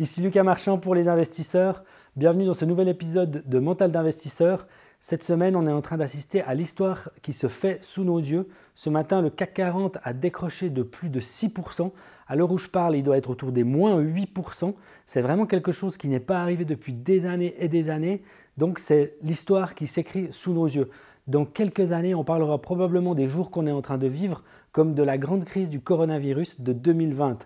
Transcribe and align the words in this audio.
Ici 0.00 0.22
Lucas 0.22 0.44
Marchand 0.44 0.78
pour 0.78 0.94
les 0.94 1.08
investisseurs. 1.08 1.82
Bienvenue 2.14 2.46
dans 2.46 2.54
ce 2.54 2.64
nouvel 2.64 2.86
épisode 2.86 3.42
de 3.44 3.58
Mental 3.58 3.90
d'investisseur. 3.90 4.68
Cette 5.00 5.24
semaine, 5.24 5.56
on 5.56 5.66
est 5.66 5.72
en 5.72 5.82
train 5.82 5.96
d'assister 5.96 6.40
à 6.42 6.54
l'histoire 6.54 7.10
qui 7.20 7.32
se 7.32 7.48
fait 7.48 7.80
sous 7.82 8.04
nos 8.04 8.20
yeux. 8.20 8.48
Ce 8.76 8.90
matin, 8.90 9.22
le 9.22 9.28
CAC 9.28 9.54
40 9.54 9.98
a 10.04 10.12
décroché 10.12 10.70
de 10.70 10.84
plus 10.84 11.08
de 11.08 11.18
6%. 11.18 11.90
À 12.28 12.36
l'heure 12.36 12.52
où 12.52 12.58
je 12.58 12.68
parle, 12.68 12.94
il 12.94 13.02
doit 13.02 13.16
être 13.16 13.28
autour 13.28 13.50
des 13.50 13.64
moins 13.64 14.00
8%. 14.00 14.72
C'est 15.04 15.20
vraiment 15.20 15.46
quelque 15.46 15.72
chose 15.72 15.96
qui 15.96 16.06
n'est 16.06 16.20
pas 16.20 16.40
arrivé 16.42 16.64
depuis 16.64 16.92
des 16.92 17.26
années 17.26 17.56
et 17.58 17.66
des 17.66 17.90
années. 17.90 18.22
Donc 18.56 18.78
c'est 18.78 19.16
l'histoire 19.24 19.74
qui 19.74 19.88
s'écrit 19.88 20.28
sous 20.30 20.52
nos 20.52 20.66
yeux. 20.66 20.90
Dans 21.26 21.44
quelques 21.44 21.90
années, 21.90 22.14
on 22.14 22.22
parlera 22.22 22.62
probablement 22.62 23.16
des 23.16 23.26
jours 23.26 23.50
qu'on 23.50 23.66
est 23.66 23.72
en 23.72 23.82
train 23.82 23.98
de 23.98 24.06
vivre 24.06 24.44
comme 24.70 24.94
de 24.94 25.02
la 25.02 25.18
grande 25.18 25.44
crise 25.44 25.68
du 25.68 25.80
coronavirus 25.80 26.60
de 26.60 26.72
2020. 26.72 27.38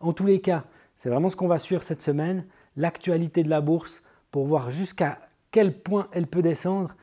En 0.00 0.12
tous 0.12 0.26
les 0.26 0.40
cas, 0.40 0.64
c'est 1.02 1.08
vraiment 1.08 1.28
ce 1.28 1.34
qu'on 1.34 1.48
va 1.48 1.58
suivre 1.58 1.82
cette 1.82 2.00
semaine, 2.00 2.44
l'actualité 2.76 3.42
de 3.42 3.50
la 3.50 3.60
bourse 3.60 4.04
pour 4.30 4.46
voir 4.46 4.70
jusqu'à 4.70 5.18
quel 5.50 5.76
point 5.76 6.06
elle 6.12 6.28
peut 6.28 6.42
descendre. 6.42 6.94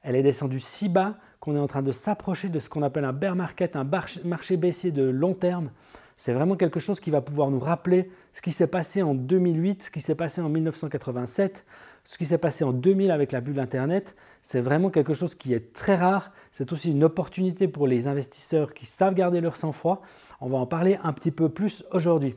Elle 0.00 0.14
est 0.14 0.22
descendue 0.22 0.60
si 0.60 0.88
bas 0.88 1.16
qu'on 1.40 1.56
est 1.56 1.58
en 1.58 1.66
train 1.66 1.82
de 1.82 1.90
s'approcher 1.90 2.50
de 2.50 2.60
ce 2.60 2.68
qu'on 2.68 2.84
appelle 2.84 3.04
un 3.04 3.12
bear 3.12 3.34
market, 3.34 3.74
un 3.74 3.84
marché 4.22 4.56
baissier 4.56 4.92
de 4.92 5.02
long 5.02 5.34
terme. 5.34 5.70
C'est 6.18 6.32
vraiment 6.32 6.54
quelque 6.54 6.78
chose 6.78 7.00
qui 7.00 7.10
va 7.10 7.20
pouvoir 7.20 7.50
nous 7.50 7.58
rappeler 7.58 8.12
ce 8.32 8.42
qui 8.42 8.52
s'est 8.52 8.68
passé 8.68 9.02
en 9.02 9.12
2008, 9.12 9.82
ce 9.82 9.90
qui 9.90 10.00
s'est 10.00 10.14
passé 10.14 10.40
en 10.40 10.48
1987, 10.48 11.66
ce 12.04 12.16
qui 12.16 12.26
s'est 12.26 12.38
passé 12.38 12.62
en 12.62 12.72
2000 12.72 13.10
avec 13.10 13.32
la 13.32 13.40
bulle 13.40 13.58
Internet. 13.58 14.14
C'est 14.44 14.60
vraiment 14.60 14.90
quelque 14.90 15.14
chose 15.14 15.34
qui 15.34 15.52
est 15.52 15.72
très 15.72 15.96
rare. 15.96 16.30
C'est 16.52 16.72
aussi 16.72 16.92
une 16.92 17.02
opportunité 17.02 17.66
pour 17.66 17.88
les 17.88 18.06
investisseurs 18.06 18.72
qui 18.72 18.86
savent 18.86 19.14
garder 19.14 19.40
leur 19.40 19.56
sang-froid. 19.56 20.00
On 20.40 20.48
va 20.48 20.58
en 20.58 20.66
parler 20.66 20.96
un 21.02 21.12
petit 21.12 21.32
peu 21.32 21.48
plus 21.48 21.84
aujourd'hui. 21.90 22.36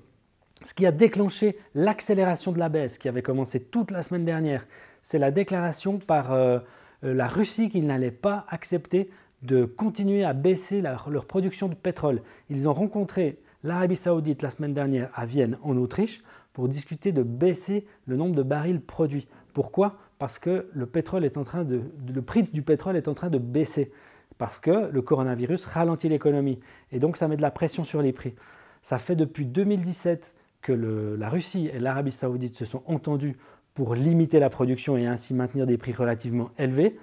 Ce 0.64 0.76
qui 0.76 0.86
a 0.86 0.92
déclenché 0.92 1.58
l'accélération 1.74 2.52
de 2.52 2.60
la 2.60 2.70
baisse, 2.70 2.98
qui 2.98 3.10
avait 3.10 3.24
commencé 3.24 3.60
toute 3.60 3.90
la 3.90 4.04
semaine 4.04 4.26
dernière, 4.26 4.68
c'est 5.02 5.18
la 5.18 5.32
déclaration 5.32 5.98
par 5.98 6.32
euh, 6.32 6.60
euh, 7.04 7.14
la 7.16 7.28
Russie 7.28 7.70
qu'ils 7.70 7.88
n'allaient 7.88 8.12
pas 8.12 8.46
accepter 8.48 9.10
de 9.42 9.66
continuer 9.66 10.24
à 10.24 10.34
baisser 10.34 10.82
leur, 10.82 11.26
production 11.26 11.68
de 11.68 11.74
pétrole. 11.74 12.22
Ils 12.52 12.70
ont 12.70 12.74
rencontré 12.74 13.40
l'Arabie 13.64 13.96
saoudite 13.96 14.44
la 14.44 14.52
semaine 14.52 14.76
dernière 14.76 15.10
à 15.16 15.26
Vienne, 15.26 15.58
en 15.64 15.76
Autriche, 15.78 16.24
pour 16.54 16.68
discuter 16.68 17.12
de 17.12 17.24
baisser 17.24 17.88
le 18.06 18.16
nombre 18.16 18.36
de 18.36 18.44
barils 18.44 18.82
produits. 18.82 19.28
Pourquoi? 19.54 19.98
Parce 20.20 20.38
que 20.38 20.68
le, 20.74 20.86
pétrole 20.86 21.26
est 21.26 21.38
en 21.38 21.44
train 21.44 21.64
de, 21.64 21.82
le 22.14 22.22
prix 22.22 22.44
du 22.44 22.62
pétrole 22.62 22.96
est 22.96 23.08
en 23.08 23.16
train 23.16 23.32
de 23.32 23.40
baisser, 23.40 23.92
parce 24.38 24.60
que 24.60 24.92
le 24.92 25.02
coronavirus 25.02 25.66
ralentit 25.66 26.10
l'économie, 26.10 26.60
et 26.92 27.00
donc 27.00 27.18
ça 27.18 27.28
met 27.28 27.38
de 27.38 27.42
la 27.42 27.50
pression 27.50 27.84
sur 27.84 28.04
les 28.04 28.14
prix. 28.14 28.36
Ça 28.84 29.00
fait 29.00 29.16
depuis 29.16 29.46
2017 29.46 30.36
que 30.62 30.72
la 31.18 31.30
Russie 31.30 31.70
et 31.74 31.80
l'Arabie 31.80 32.12
saoudite 32.12 32.56
se 32.56 32.66
sont 32.66 32.84
entendus 32.86 33.36
pour 33.74 33.96
limiter 33.96 34.40
la 34.40 34.50
production 34.50 34.98
et 34.98 35.06
ainsi 35.06 35.34
maintenir 35.34 35.66
des 35.66 35.78
prix 35.78 35.94
relativement 35.94 36.52
élevés. 36.58 36.98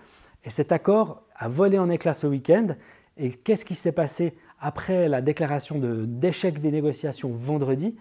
Et 0.44 0.50
cet 0.50 0.72
accord 0.72 1.22
a 1.34 1.48
volé 1.48 1.78
en 1.78 1.90
éclats 1.90 2.14
ce 2.14 2.26
week-end. 2.26 2.68
Et 3.16 3.32
qu'est-ce 3.32 3.64
qui 3.64 3.74
s'est 3.74 3.92
passé 3.92 4.34
après 4.60 5.08
la 5.08 5.20
déclaration 5.20 5.78
d'échec 5.78 6.60
des 6.60 6.70
négociations 6.70 7.30
vendredi? 7.30 7.96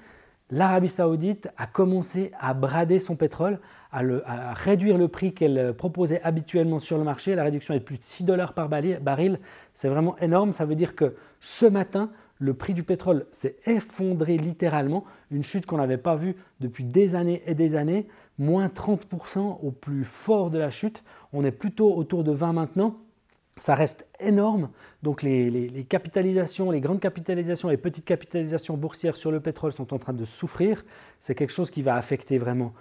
L'Arabie 0.50 0.90
saoudite 0.90 1.50
a 1.58 1.68
commencé 1.68 2.32
à 2.40 2.54
brader 2.54 3.00
son 3.00 3.16
pétrole, 3.16 3.60
à, 3.92 4.02
à 4.26 4.54
réduire 4.54 4.98
le 4.98 5.08
prix 5.08 5.34
qu'elle 5.34 5.74
proposait 5.74 6.22
habituellement 6.22 6.80
sur 6.80 6.98
le 6.98 7.04
marché. 7.04 7.36
La 7.36 7.44
réduction 7.44 7.74
est 7.74 7.80
de 7.80 7.84
plus 7.84 7.98
de 7.98 8.04
6 8.04 8.24
dollars 8.24 8.54
par 8.54 8.70
baril. 8.70 9.40
C'est 9.74 9.90
vraiment 9.90 10.18
énorme. 10.20 10.54
Ça 10.54 10.66
veut 10.66 10.76
dire 10.76 10.96
que 10.96 11.16
ce 11.42 11.66
matin, 11.66 12.12
le 12.40 12.54
prix 12.54 12.74
du 12.74 12.84
pétrole 12.84 13.26
s'est 13.32 13.56
effondré 13.66 14.38
littéralement, 14.38 15.06
une 15.32 15.44
chute 15.44 15.66
qu'on 15.66 15.78
n'avait 15.78 15.98
pas 15.98 16.16
vue 16.16 16.36
depuis 16.60 16.84
des 16.84 17.16
années 17.16 17.44
et 17.46 17.56
des 17.56 17.76
années, 17.76 18.08
moins 18.38 18.68
30% 18.68 19.60
au 19.62 19.72
plus 19.72 20.04
fort 20.04 20.50
de 20.50 20.60
la 20.60 20.70
chute. 20.70 21.04
On 21.34 21.44
est 21.44 21.52
plutôt 21.52 21.96
autour 21.96 22.24
de 22.24 22.32
20 22.32 22.54
maintenant. 22.54 22.98
Ça 23.60 23.74
reste 23.74 24.06
énorme. 24.20 24.70
Donc 25.02 25.24
les, 25.24 25.86
capitalisations, 25.90 26.70
les 26.70 26.80
grandes 26.80 27.00
capitalisations 27.00 27.72
et 27.72 27.78
petites 27.78 28.06
capitalisations 28.06 28.78
boursières 28.78 29.16
sur 29.16 29.32
le 29.32 29.40
pétrole 29.40 29.72
sont 29.72 29.94
en 29.94 29.98
train 29.98 30.14
de 30.14 30.26
souffrir. 30.26 30.86
C'est 31.20 31.34
quelque 31.34 31.54
chose 31.54 31.72
qui 31.72 31.82
va 31.82 31.96
affecter 31.96 32.38
vraiment 32.38 32.74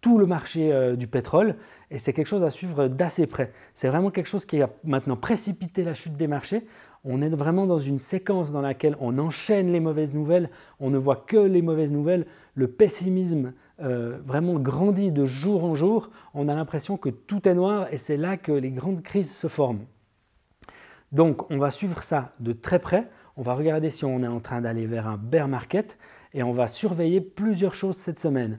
tout 0.00 0.18
le 0.18 0.26
marché 0.26 0.72
euh, 0.72 0.96
du 0.96 1.06
pétrole 1.06 1.56
et 1.90 1.98
c'est 1.98 2.12
quelque 2.12 2.26
chose 2.26 2.42
à 2.44 2.50
suivre 2.50 2.88
d'assez 2.88 3.26
près. 3.26 3.52
C'est 3.74 3.88
vraiment 3.88 4.10
quelque 4.10 4.26
chose 4.26 4.46
qui 4.46 4.60
a 4.62 4.70
maintenant 4.84 5.16
précipité 5.16 5.84
la 5.84 5.94
chute 5.94 6.16
des 6.16 6.26
marchés. 6.26 6.66
On 7.04 7.20
est 7.20 7.28
vraiment 7.28 7.66
dans 7.66 7.80
une 7.80 7.98
séquence 7.98 8.52
dans 8.52 8.60
laquelle 8.60 8.96
on 9.00 9.18
enchaîne 9.18 9.72
les 9.72 9.80
mauvaises 9.80 10.14
nouvelles, 10.14 10.50
on 10.78 10.90
ne 10.90 10.98
voit 10.98 11.16
que 11.16 11.36
les 11.36 11.62
mauvaises 11.62 11.90
nouvelles, 11.90 12.26
le 12.54 12.68
pessimisme 12.68 13.54
euh, 13.80 14.18
vraiment 14.24 14.54
grandit 14.54 15.10
de 15.10 15.24
jour 15.24 15.64
en 15.64 15.74
jour, 15.74 16.10
on 16.32 16.48
a 16.48 16.54
l'impression 16.54 16.96
que 16.96 17.08
tout 17.08 17.48
est 17.48 17.54
noir 17.54 17.88
et 17.90 17.96
c'est 17.96 18.16
là 18.16 18.36
que 18.36 18.52
les 18.52 18.70
grandes 18.70 19.02
crises 19.02 19.34
se 19.34 19.48
forment. 19.48 19.84
Donc 21.10 21.50
on 21.50 21.58
va 21.58 21.72
suivre 21.72 22.02
ça 22.02 22.32
de 22.38 22.52
très 22.52 22.78
près, 22.78 23.08
on 23.36 23.42
va 23.42 23.54
regarder 23.54 23.90
si 23.90 24.04
on 24.04 24.22
est 24.22 24.28
en 24.28 24.40
train 24.40 24.60
d'aller 24.60 24.86
vers 24.86 25.08
un 25.08 25.16
bear 25.16 25.48
market 25.48 25.98
et 26.34 26.44
on 26.44 26.52
va 26.52 26.68
surveiller 26.68 27.20
plusieurs 27.20 27.74
choses 27.74 27.96
cette 27.96 28.20
semaine. 28.20 28.58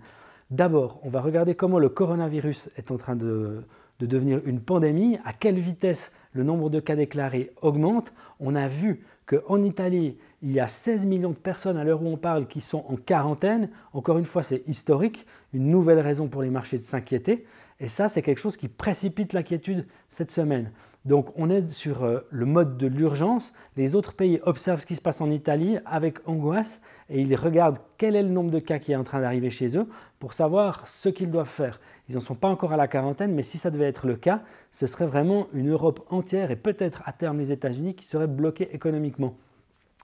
D'abord, 0.52 1.00
on 1.04 1.10
va 1.10 1.22
regarder 1.22 1.56
comment 1.56 1.80
le 1.80 1.90
coronavirus 1.90 2.70
est 2.76 2.92
en 2.92 2.98
train 2.98 3.16
de, 3.16 3.64
de 4.00 4.06
devenir 4.06 4.42
une 4.46 4.60
pandémie, 4.60 5.18
à 5.24 5.32
quelle 5.32 5.60
vitesse 5.60 6.12
le 6.34 6.44
nombre 6.44 6.70
de 6.70 6.80
cas 6.80 6.96
déclarés 6.96 7.52
augmente. 7.62 8.12
On 8.40 8.56
a 8.56 8.68
vu 8.68 9.06
qu'en 9.26 9.64
Italie, 9.64 10.18
il 10.44 10.52
y 10.52 10.60
a 10.60 10.68
16 10.68 11.06
millions 11.06 11.30
de 11.30 11.36
personnes 11.36 11.78
à 11.78 11.86
l'heure 11.86 12.04
où 12.04 12.08
on 12.08 12.18
parle 12.18 12.48
qui 12.48 12.60
sont 12.60 12.84
en 12.90 12.98
quarantaine. 12.98 13.70
Encore 13.94 14.18
une 14.18 14.26
fois, 14.26 14.44
c'est 14.44 14.62
historique, 14.68 15.26
une 15.54 15.70
nouvelle 15.70 16.00
raison 16.00 16.28
pour 16.28 16.42
les 16.42 16.50
marchés 16.50 16.78
de 16.78 16.84
s'inquiéter. 16.84 17.46
Et 17.80 17.88
ça, 17.88 18.10
c'est 18.10 18.22
quelque 18.22 18.42
chose 18.42 18.58
qui 18.58 18.68
précipite 18.68 19.32
l'inquiétude 19.32 19.88
cette 20.10 20.32
semaine. 20.32 20.72
Donc 21.06 21.32
on 21.38 21.50
est 21.50 21.70
sur 21.70 22.04
euh, 22.04 22.20
le 22.30 22.46
mode 22.46 22.78
de 22.78 22.88
l'urgence. 22.88 23.54
Les 23.78 23.96
autres 23.96 24.14
pays 24.14 24.40
observent 24.44 24.80
ce 24.80 24.86
qui 24.86 24.96
se 24.96 25.02
passe 25.02 25.22
en 25.22 25.32
Italie 25.32 25.78
avec 25.86 26.20
angoisse 26.28 26.82
et 27.10 27.22
ils 27.22 27.36
regardent 27.36 27.80
quel 27.98 28.16
est 28.16 28.24
le 28.24 28.30
nombre 28.30 28.52
de 28.52 28.60
cas 28.60 28.80
qui 28.80 28.94
est 28.94 28.96
en 28.96 29.04
train 29.04 29.20
d'arriver 29.22 29.50
chez 29.50 29.78
eux 29.78 29.88
pour 30.20 30.34
savoir 30.34 30.88
ce 30.88 31.10
qu'ils 31.10 31.32
doivent 31.32 31.50
faire. 31.50 31.82
Ils 32.08 32.16
n'en 32.16 32.22
sont 32.22 32.36
pas 32.36 32.48
encore 32.48 32.72
à 32.72 32.78
la 32.78 32.88
quarantaine, 32.88 33.34
mais 33.34 33.44
si 33.44 33.58
ça 33.58 33.70
devait 33.70 33.88
être 33.88 34.08
le 34.08 34.16
cas, 34.16 34.42
ce 34.72 34.88
serait 34.88 35.08
vraiment 35.08 35.48
une 35.54 35.72
Europe 35.72 36.06
entière 36.10 36.52
et 36.52 36.56
peut-être 36.56 37.02
à 37.06 37.12
terme 37.12 37.40
les 37.40 37.52
États-Unis 37.52 37.96
qui 37.96 38.06
seraient 38.06 38.28
bloqués 38.28 38.74
économiquement. 38.74 39.36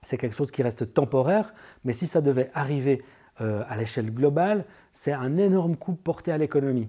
C'est 0.02 0.16
quelque 0.16 0.34
chose 0.34 0.50
qui 0.50 0.62
reste 0.62 0.94
temporaire, 0.94 1.54
mais 1.84 1.92
si 1.92 2.06
ça 2.06 2.20
devait 2.20 2.50
arriver 2.54 3.02
euh, 3.40 3.62
à 3.68 3.76
l'échelle 3.76 4.12
globale, 4.12 4.64
c'est 4.92 5.12
un 5.12 5.36
énorme 5.36 5.76
coup 5.76 5.94
porté 5.94 6.32
à 6.32 6.38
l'économie. 6.38 6.88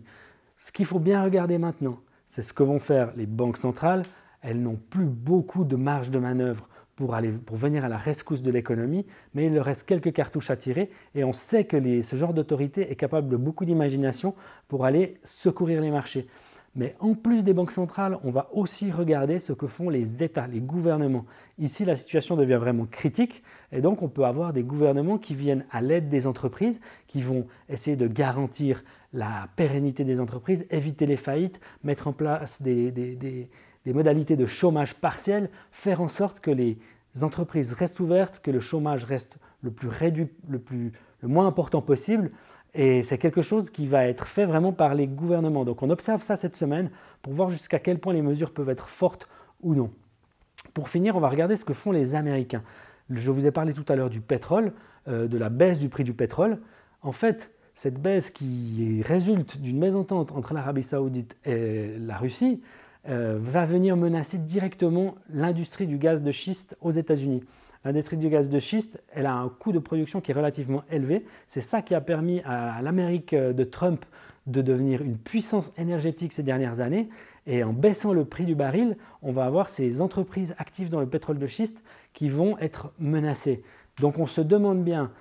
Ce 0.57 0.71
qu'il 0.71 0.85
faut 0.85 0.99
bien 0.99 1.23
regarder 1.23 1.57
maintenant, 1.57 1.99
c'est 2.27 2.41
ce 2.41 2.53
que 2.53 2.63
vont 2.63 2.79
faire 2.79 3.11
les 3.15 3.25
banques 3.25 3.57
centrales. 3.57 4.03
Elles 4.41 4.61
n'ont 4.61 4.79
plus 4.89 5.05
beaucoup 5.05 5.63
de 5.63 5.75
marge 5.75 6.09
de 6.09 6.19
manœuvre 6.19 6.67
pour, 6.95 7.15
aller, 7.15 7.31
pour 7.31 7.57
venir 7.57 7.83
à 7.83 7.89
la 7.89 7.97
rescousse 7.97 8.41
de 8.41 8.51
l'économie, 8.51 9.05
mais 9.33 9.47
il 9.47 9.53
leur 9.53 9.65
reste 9.65 9.83
quelques 9.83 10.13
cartouches 10.13 10.51
à 10.51 10.55
tirer 10.55 10.91
et 11.15 11.23
on 11.23 11.33
sait 11.33 11.65
que 11.65 12.01
ce 12.01 12.15
genre 12.15 12.33
d'autorité 12.33 12.91
est 12.91 12.95
capable 12.95 13.27
de 13.27 13.37
beaucoup 13.37 13.65
d'imagination 13.65 14.35
pour 14.67 14.85
aller 14.85 15.19
secourir 15.23 15.81
les 15.81 15.91
marchés. 15.91 16.27
Mais 16.75 16.95
en 17.01 17.15
plus 17.15 17.43
des 17.43 17.53
banques 17.53 17.71
centrales, 17.71 18.17
on 18.23 18.31
va 18.31 18.49
aussi 18.53 18.91
regarder 18.91 19.39
ce 19.39 19.51
que 19.51 19.67
font 19.67 19.89
les 19.89 20.23
États, 20.23 20.47
les 20.47 20.61
gouvernements. 20.61 21.25
Ici, 21.59 21.83
la 21.83 21.97
situation 21.97 22.37
devient 22.37 22.55
vraiment 22.55 22.85
critique 22.85 23.43
et 23.73 23.81
donc 23.81 24.01
on 24.01 24.07
peut 24.07 24.23
avoir 24.23 24.53
des 24.53 24.63
gouvernements 24.63 25.17
qui 25.17 25.35
viennent 25.35 25.65
à 25.69 25.81
l'aide 25.81 26.07
des 26.07 26.27
entreprises, 26.27 26.79
qui 27.07 27.21
vont 27.21 27.45
essayer 27.67 27.97
de 27.97 28.07
garantir 28.07 28.83
la 29.11 29.49
pérennité 29.57 30.05
des 30.05 30.21
entreprises, 30.21 30.65
éviter 30.69 31.05
les 31.05 31.17
faillites, 31.17 31.59
mettre 31.83 32.07
en 32.07 32.13
place 32.13 32.61
des, 32.61 33.49
modalités 33.85 34.37
de 34.37 34.45
chômage 34.45 34.95
partiel, 34.95 35.49
faire 35.71 36.01
en 36.01 36.07
sorte 36.07 36.39
que 36.39 36.51
les 36.51 36.77
entreprises 37.21 37.73
restent 37.73 37.99
ouvertes, 37.99 38.39
que 38.39 38.51
le 38.51 38.61
chômage 38.61 39.03
reste 39.03 39.39
le 39.61 39.71
plus 39.71 39.89
réduit, 39.89 40.29
le, 40.47 40.59
plus, 40.59 40.93
le 41.21 41.27
moins 41.27 41.47
important 41.47 41.81
possible. 41.81 42.31
Et 42.73 43.01
c'est 43.03 43.17
quelque 43.17 43.41
chose 43.41 43.69
qui 43.69 43.85
va 43.85 44.05
être 44.05 44.27
fait 44.27 44.45
vraiment 44.45 44.71
par 44.71 44.95
les 44.95 45.07
gouvernements. 45.07 45.65
Donc 45.65 45.83
on 45.83 45.89
observe 45.89 46.23
ça 46.23 46.35
cette 46.35 46.55
semaine 46.55 46.89
pour 47.21 47.33
voir 47.33 47.49
jusqu'à 47.49 47.79
quel 47.79 47.99
point 47.99 48.13
les 48.13 48.21
mesures 48.21 48.51
peuvent 48.51 48.69
être 48.69 48.87
fortes 48.87 49.27
ou 49.61 49.75
non. 49.75 49.91
Pour 50.73 50.89
finir, 50.89 51.15
on 51.15 51.19
va 51.19 51.29
regarder 51.29 51.55
ce 51.55 51.65
que 51.65 51.73
font 51.73 51.91
les 51.91 52.15
Américains. 52.15 52.63
Je 53.09 53.29
vous 53.29 53.45
ai 53.45 53.51
parlé 53.51 53.73
tout 53.73 53.85
à 53.89 53.95
l'heure 53.95 54.09
du 54.09 54.21
pétrole, 54.21 54.73
euh, 55.07 55.27
de 55.27 55.37
la 55.37 55.49
baisse 55.49 55.79
du 55.79 55.89
prix 55.89 56.03
du 56.03 56.13
pétrole. 56.13 56.59
En 57.01 57.11
fait, 57.11 57.51
cette 57.73 58.01
baisse 58.01 58.29
qui 58.29 59.01
résulte 59.05 59.59
d'une 59.59 59.79
mésentente 59.79 60.31
entre 60.31 60.53
l'Arabie 60.53 60.83
saoudite 60.83 61.35
et 61.45 61.97
la 61.97 62.17
Russie, 62.17 62.61
euh, 63.09 63.39
va 63.41 63.65
venir 63.65 63.97
menacer 63.97 64.37
directement 64.37 65.15
l'industrie 65.33 65.87
du 65.87 65.97
gaz 65.97 66.21
de 66.21 66.31
schiste 66.31 66.77
aux 66.81 66.91
États-Unis. 66.91 67.43
L'industrie 67.83 68.17
du 68.17 68.29
gaz 68.29 68.47
de 68.47 68.59
schiste, 68.59 69.01
elle 69.11 69.25
a 69.25 69.33
un 69.33 69.49
coût 69.49 69.71
de 69.71 69.79
production 69.79 70.21
qui 70.21 70.31
est 70.31 70.35
relativement 70.35 70.83
élevé. 70.91 71.25
C'est 71.47 71.61
ça 71.61 71.81
qui 71.81 71.95
a 71.95 72.01
permis 72.01 72.41
à 72.41 72.81
l'Amérique 72.81 73.33
de 73.33 73.63
Trump 73.63 74.05
de 74.47 74.61
devenir 74.61 75.01
une 75.01 75.17
puissance 75.17 75.71
énergétique 75.77 76.33
ces 76.33 76.43
dernières 76.43 76.79
années. 76.79 77.09
Et 77.47 77.63
en 77.63 77.73
baissant 77.73 78.13
le 78.13 78.23
prix 78.25 78.45
du 78.45 78.53
baril, 78.53 78.97
on 79.23 79.31
va 79.31 79.45
avoir 79.45 79.69
ces 79.69 80.01
entreprises 80.01 80.53
actives 80.59 80.89
dans 80.89 80.99
le 80.99 81.07
pétrole 81.07 81.39
de 81.39 81.47
schiste 81.47 81.83
qui 82.13 82.29
vont 82.29 82.57
être 82.59 82.91
menacées. 82.99 83.63
Donc 83.99 84.19
on 84.19 84.27
se 84.27 84.41
demande 84.41 84.83
bien 84.83 85.11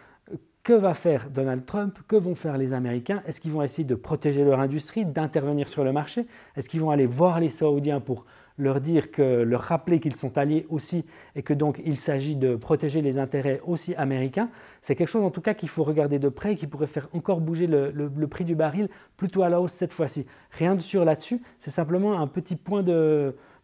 que 0.63 0.73
va 0.73 0.95
faire 0.95 1.31
Donald 1.31 1.65
Trump? 1.65 1.99
Que 2.07 2.17
vont 2.17 2.35
faire 2.35 2.59
les 2.59 2.73
Américains? 2.73 3.23
Est-ce 3.27 3.41
qu'ils 3.41 3.53
vont 3.53 3.63
essayer 3.63 3.85
de 3.85 3.95
protéger 3.95 4.45
leur 4.45 4.61
industrie, 4.61 5.05
d'intervenir 5.05 5.69
sur 5.69 5.85
le 5.85 5.93
marché? 5.93 6.27
Est-ce 6.57 6.69
qu'ils 6.69 6.81
vont 6.81 6.91
aller 6.91 7.07
voir 7.07 7.41
les 7.41 7.49
Saoudiens 7.49 8.01
pour 8.01 8.27
leur 8.59 8.81
dire 8.81 9.11
que, 9.11 9.43
leur 9.43 9.63
rappeler 9.63 10.01
qu'ils 10.01 10.17
sont 10.17 10.37
alliés 10.37 10.67
aussi 10.69 11.07
et 11.35 11.43
que 11.43 11.55
donc 11.55 11.81
il 11.85 11.97
s'agit 11.97 12.37
de 12.37 12.57
protéger 12.57 13.01
les 13.01 13.19
intérêts 13.19 13.63
aussi 13.67 13.95
américains? 13.95 14.51
C'est 14.83 14.95
quelque 14.95 15.09
chose 15.09 15.25
en 15.25 15.31
tout 15.31 15.41
cas 15.41 15.55
qu'il 15.55 15.71
faut 15.71 15.83
regarder 15.83 16.19
de 16.19 16.29
près 16.29 16.53
et 16.53 16.57
qui 16.57 16.67
pourrait 16.67 16.87
faire 16.87 17.09
encore 17.15 17.41
bouger 17.41 17.67
le, 17.67 18.27
prix 18.27 18.45
du 18.45 18.55
baril 18.55 18.91
plutôt 19.17 19.43
à 19.43 19.49
la 19.49 19.63
hausse 19.63 19.73
cette 19.73 19.95
fois-ci. 19.95 20.27
Rien 20.51 20.75
de 20.75 20.81
sûr 20.81 21.07
là-dessus, 21.07 21.41
c'est 21.59 21.71
simplement 21.71 22.21
un 22.21 22.27
petit 22.27 22.57
point 22.57 22.83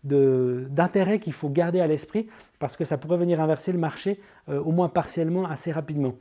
d'intérêt 0.03 1.21
qu'il 1.21 1.35
faut 1.35 1.51
garder 1.51 1.81
à 1.81 1.87
l'esprit 1.87 2.27
parce 2.59 2.75
que 2.75 2.87
ça 2.87 2.97
pourrait 2.97 3.19
venir 3.19 3.39
inverser 3.39 3.71
le 3.71 3.79
marché 3.79 4.19
euh, 4.49 4.61
au 4.61 4.73
moins 4.73 4.89
partiellement 4.89 5.45
assez 5.45 5.71
rapidement. 5.73 6.15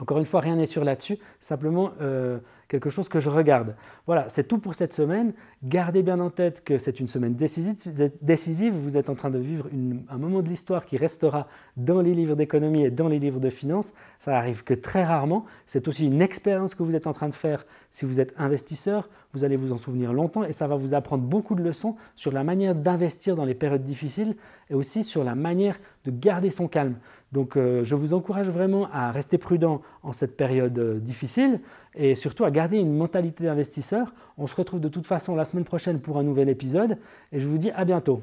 Encore 0.00 0.18
une 0.18 0.24
fois, 0.24 0.40
rien 0.40 0.56
n'est 0.56 0.66
sûr 0.66 0.84
là-dessus, 0.84 1.18
simplement 1.40 1.92
euh, 2.00 2.38
quelque 2.68 2.88
chose 2.88 3.08
que 3.08 3.20
je 3.20 3.28
regarde. 3.28 3.74
Voilà, 4.06 4.28
c'est 4.28 4.44
tout 4.44 4.58
pour 4.58 4.74
cette 4.74 4.94
semaine. 4.94 5.34
Gardez 5.62 6.02
bien 6.02 6.20
en 6.20 6.30
tête 6.30 6.64
que 6.64 6.78
c'est 6.78 7.00
une 7.00 7.08
semaine 7.08 7.34
décisive. 7.34 8.74
Vous 8.74 8.96
êtes 8.96 9.10
en 9.10 9.14
train 9.14 9.30
de 9.30 9.38
vivre 9.38 9.68
un 10.08 10.16
moment 10.16 10.40
de 10.40 10.48
l'histoire 10.48 10.86
qui 10.86 10.96
restera 10.96 11.48
dans 11.76 12.00
les 12.00 12.14
livres 12.14 12.36
d'économie 12.36 12.84
et 12.84 12.90
dans 12.90 13.08
les 13.08 13.18
livres 13.18 13.40
de 13.40 13.50
finance. 13.50 13.92
Ça 14.18 14.36
arrive 14.38 14.64
que 14.64 14.74
très 14.74 15.04
rarement. 15.04 15.44
C'est 15.66 15.88
aussi 15.88 16.06
une 16.06 16.22
expérience 16.22 16.74
que 16.74 16.82
vous 16.82 16.94
êtes 16.94 17.06
en 17.06 17.12
train 17.12 17.28
de 17.28 17.34
faire 17.34 17.66
si 17.90 18.06
vous 18.06 18.20
êtes 18.20 18.32
investisseur. 18.38 19.08
Vous 19.32 19.44
allez 19.44 19.56
vous 19.56 19.72
en 19.72 19.76
souvenir 19.76 20.12
longtemps 20.12 20.44
et 20.44 20.52
ça 20.52 20.66
va 20.66 20.74
vous 20.74 20.92
apprendre 20.94 21.22
beaucoup 21.22 21.54
de 21.54 21.62
leçons 21.62 21.94
sur 22.16 22.32
la 22.32 22.42
manière 22.42 22.74
d'investir 22.74 23.36
dans 23.36 23.44
les 23.44 23.54
périodes 23.54 23.82
difficiles 23.82 24.34
et 24.70 24.74
aussi 24.74 25.04
sur 25.04 25.22
la 25.22 25.34
manière 25.34 25.78
de 26.04 26.10
garder 26.10 26.50
son 26.50 26.66
calme. 26.66 26.96
Donc 27.32 27.56
euh, 27.56 27.84
je 27.84 27.94
vous 27.94 28.12
encourage 28.12 28.48
vraiment 28.48 28.88
à 28.92 29.12
rester 29.12 29.38
prudent 29.38 29.82
en 30.02 30.12
cette 30.12 30.36
période 30.36 30.76
euh, 30.78 30.98
difficile 30.98 31.60
et 31.94 32.16
surtout 32.16 32.44
à 32.44 32.50
garder 32.50 32.78
une 32.78 32.96
mentalité 32.96 33.44
d'investisseur. 33.44 34.12
On 34.36 34.48
se 34.48 34.56
retrouve 34.56 34.80
de 34.80 34.88
toute 34.88 35.06
façon 35.06 35.36
la 35.36 35.44
semaine 35.44 35.64
prochaine 35.64 36.00
pour 36.00 36.18
un 36.18 36.24
nouvel 36.24 36.48
épisode 36.48 36.98
et 37.30 37.38
je 37.38 37.46
vous 37.46 37.58
dis 37.58 37.70
à 37.70 37.84
bientôt. 37.84 38.22